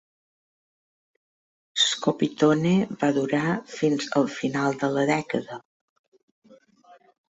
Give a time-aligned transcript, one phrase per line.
[1.83, 2.73] Scopitone
[3.05, 3.45] va durar
[3.77, 5.65] fins al final de la dècada.